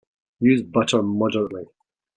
[0.39, 1.65] Use butter moderately.